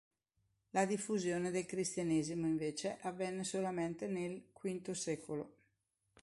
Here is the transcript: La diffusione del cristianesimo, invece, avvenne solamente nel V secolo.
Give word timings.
La 0.71 0.85
diffusione 0.87 1.51
del 1.51 1.67
cristianesimo, 1.67 2.47
invece, 2.47 2.97
avvenne 3.01 3.43
solamente 3.43 4.07
nel 4.07 4.41
V 4.51 4.91
secolo. 4.93 5.53